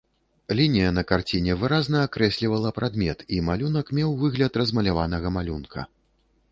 Лінія 0.59 0.87
на 0.97 1.03
карціне 1.11 1.57
выразна 1.63 1.97
акрэслівала 2.07 2.73
прадмет, 2.79 3.19
і 3.37 3.43
малюнак 3.51 3.93
меў 4.01 4.19
выгляд 4.25 4.51
размаляванага 4.65 5.27
малюнка. 5.39 5.89